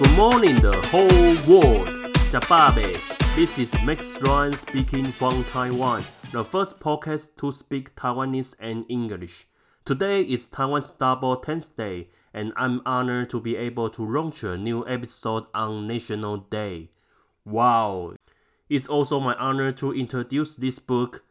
[0.00, 1.88] Good morning, the whole world.
[2.32, 2.96] Jababe.
[3.36, 6.02] This is Max Juan speaking from Taiwan,
[6.32, 9.46] the first podcast to speak Taiwanese and English.
[9.84, 14.56] Today is Taiwan's Double 10th Day, and I'm honored to be able to launch a
[14.56, 16.88] new episode on National Day.
[17.44, 18.14] Wow!
[18.70, 21.26] It's also my honor to introduce this book.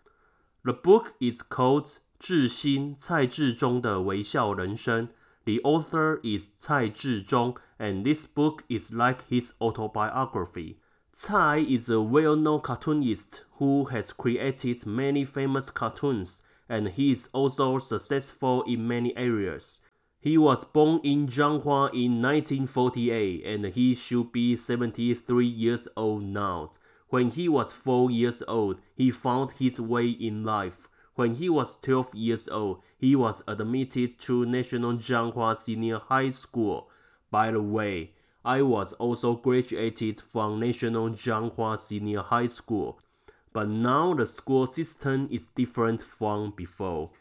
[0.64, 5.10] The book is called 制心蔡志忠的微笑人生。
[5.46, 10.78] The author is 蔡志忠 and this book is like his autobiography.
[11.14, 17.80] Tsai is a well-known cartoonist who has created many famous cartoons, and he is also
[17.80, 19.82] successful in many areas.
[20.22, 26.72] He was born in Changhua in 1948, and he should be 73 years old now.
[27.08, 30.90] When he was 4 years old, he found his way in life.
[31.16, 36.90] When he was 12 years old, he was admitted to National Changhua Senior High School.
[37.32, 38.14] By the way,
[38.44, 43.00] I was also graduated from National Changhua Senior High School,
[43.54, 47.12] but now the school system is different from before.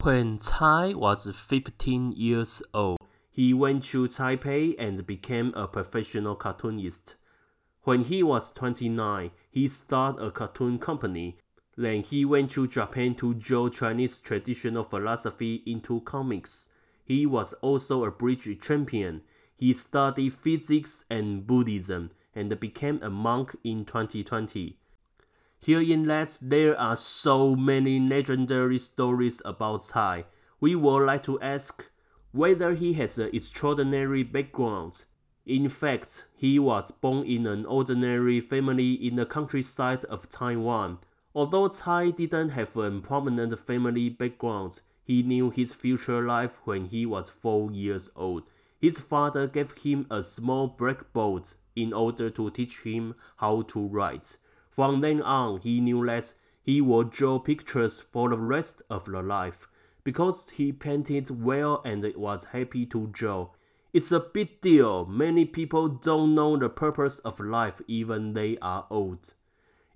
[0.00, 2.98] When Tsai was 15 years old,
[3.30, 7.16] he went to Taipei and became a professional cartoonist.
[7.82, 11.38] When he was 29, he started a cartoon company
[11.76, 16.68] then he went to Japan to draw Chinese traditional philosophy into comics.
[17.04, 19.22] He was also a bridge champion.
[19.56, 24.76] He studied physics and Buddhism and became a monk in 2020.
[25.58, 30.24] Here in that there are so many legendary stories about Tsai.
[30.60, 31.90] We would like to ask
[32.32, 35.04] whether he has an extraordinary background.
[35.46, 40.98] In fact, he was born in an ordinary family in the countryside of Taiwan.
[41.34, 47.06] Although Tsai didn't have a prominent family background, he knew his future life when he
[47.06, 48.50] was four years old.
[48.84, 54.36] His father gave him a small blackboard in order to teach him how to write.
[54.68, 59.22] From then on, he knew that he would draw pictures for the rest of the
[59.22, 59.68] life
[60.04, 63.48] because he painted well and was happy to draw.
[63.94, 65.06] It's a big deal.
[65.06, 69.32] Many people don't know the purpose of life even they are old.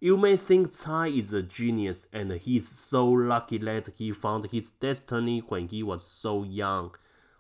[0.01, 4.71] You may think Tsai is a genius and he's so lucky that he found his
[4.71, 6.95] destiny when he was so young.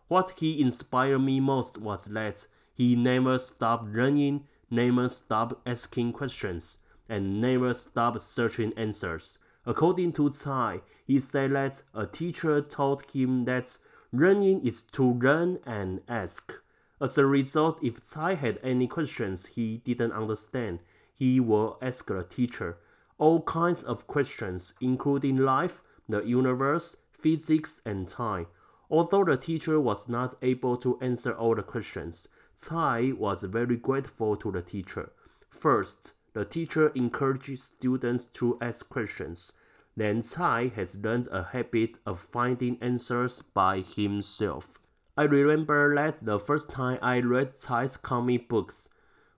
[0.08, 6.78] What he inspired me most was that he never stopped learning, never stopped asking questions,
[7.08, 9.38] and never stopped searching answers.
[9.66, 13.76] According to Tsai, he said that a teacher taught him that
[14.12, 16.54] learning is to learn and ask.
[17.00, 20.80] As a result, if Tsai had any questions he didn't understand,
[21.12, 22.78] he will ask the teacher
[23.18, 28.46] all kinds of questions, including life, the universe, physics, and time.
[28.90, 34.36] Although the teacher was not able to answer all the questions, Tsai was very grateful
[34.36, 35.12] to the teacher.
[35.50, 39.52] First, the teacher encouraged students to ask questions.
[39.96, 44.78] Then Tsai has learned a habit of finding answers by himself.
[45.16, 48.88] I remember that the first time I read Tsai's comic books,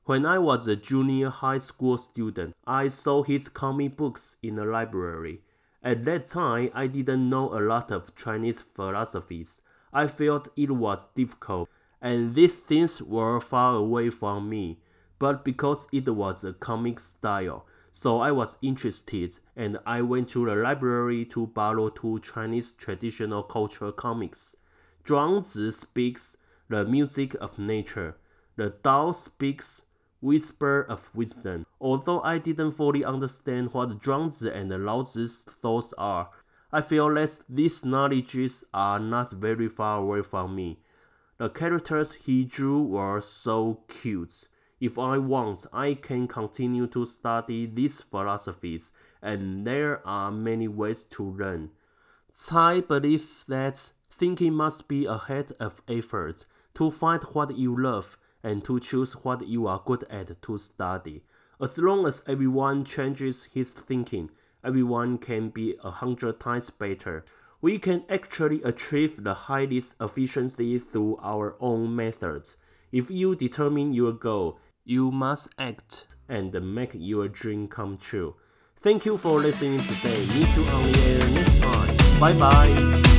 [0.04, 4.64] when I was a junior high school student, I saw his comic books in the
[4.64, 5.40] library.
[5.82, 9.62] At that time, I didn't know a lot of Chinese philosophies.
[9.92, 11.68] I felt it was difficult,
[12.02, 14.78] and these things were far away from me.
[15.18, 20.44] But because it was a comic style, so I was interested, and I went to
[20.44, 24.56] the library to borrow two Chinese traditional culture comics.
[25.04, 26.36] Zhuangzi speaks
[26.68, 28.16] the music of nature.
[28.56, 29.82] The Tao speaks
[30.20, 31.66] whisper of wisdom.
[31.81, 36.31] Although I didn't fully understand what Zhuangzi and Laozi's thoughts are,
[36.72, 40.78] I feel that these knowledges are not very far away from me.
[41.38, 44.48] The characters he drew were so cute.
[44.80, 51.03] If I want, I can continue to study these philosophies, and there are many ways
[51.04, 51.71] to learn.
[52.33, 56.44] Tsai believes that thinking must be ahead of effort
[56.74, 61.22] to find what you love and to choose what you are good at to study.
[61.60, 64.31] As long as everyone changes his thinking,
[64.65, 67.25] everyone can be a hundred times better.
[67.60, 72.57] We can actually achieve the highest efficiency through our own methods.
[72.91, 78.37] If you determine your goal, you must act and make your dream come true.
[78.77, 80.27] Thank you for listening today.
[80.27, 82.19] Meet you on the air next time.
[82.19, 83.09] Bye bye.